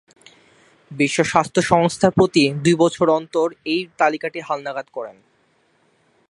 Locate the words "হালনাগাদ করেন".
4.39-5.17